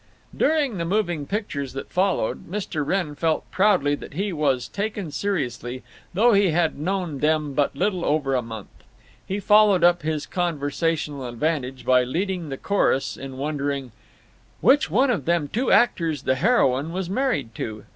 During 0.35 0.79
the 0.79 0.83
moving 0.83 1.27
pictures 1.27 1.73
that 1.73 1.91
followed, 1.91 2.47
Mr. 2.49 2.83
Wrenn 2.83 3.13
felt 3.13 3.43
proudly 3.51 3.93
that 3.93 4.15
he 4.15 4.33
was 4.33 4.67
taken 4.67 5.11
seriously, 5.11 5.83
though 6.15 6.33
he 6.33 6.49
had 6.49 6.79
known 6.79 7.19
them 7.19 7.53
but 7.53 7.75
little 7.75 8.03
over 8.03 8.33
a 8.33 8.41
month. 8.41 8.71
He 9.23 9.39
followed 9.39 9.83
up 9.83 10.01
his 10.01 10.25
conversational 10.25 11.27
advantage 11.27 11.85
by 11.85 12.03
leading 12.03 12.49
the 12.49 12.57
chorus 12.57 13.15
in 13.15 13.37
wondering, 13.37 13.91
"which 14.59 14.89
one 14.89 15.11
of 15.11 15.25
them 15.25 15.47
two 15.47 15.71
actors 15.71 16.23
the 16.23 16.33
heroine 16.33 16.91
was 16.91 17.07
married 17.07 17.53
to?" 17.53 17.85